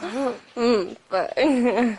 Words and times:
Mm, 0.00 0.96
but 1.10 1.32
yeah. 1.36 1.96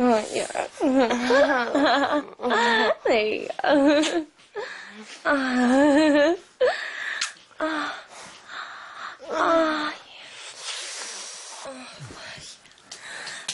Oh, 0.00 0.24
yeah. 0.32 0.68
there 3.04 3.24
you 3.24 3.48
go. 3.62 4.26
Ah, 7.60 7.94
ah, 9.30 9.94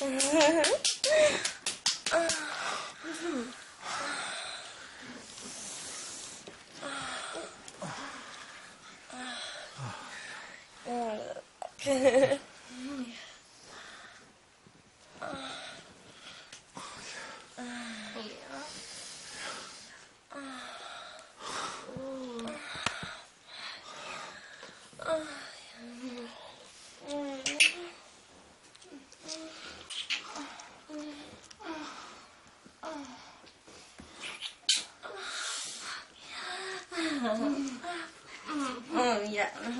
Oh, 0.03 0.09
yeah. 0.33 0.84
Mm-hmm. 11.95 12.35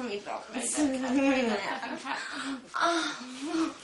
Me 0.05 0.21
drop 0.21 0.47
Oh, 2.77 3.75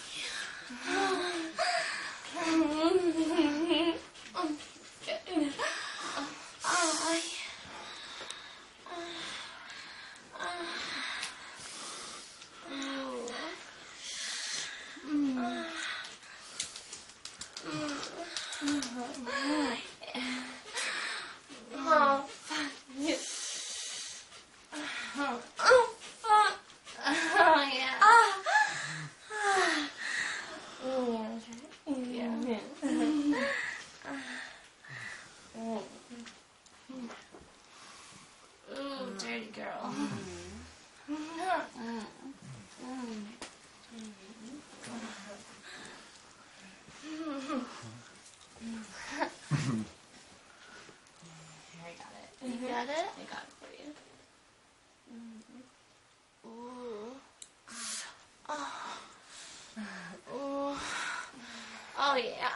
Oh, 62.02 62.16
yeah. 62.16 62.50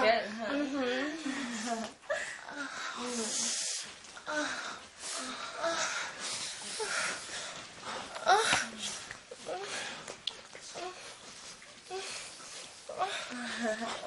Good, 0.00 0.24
huh? 0.40 0.54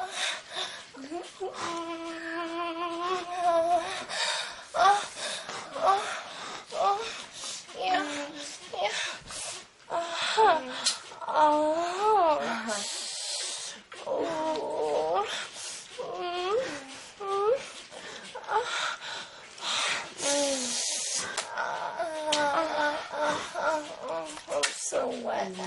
so 24.94 25.09
wet. 25.24 25.47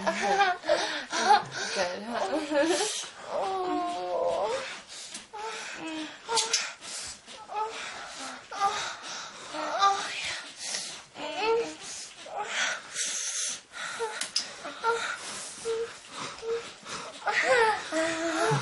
Good, 1.74 2.02
huh? 2.06 2.86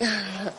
Oh, 0.00 0.52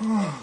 you 0.00 0.41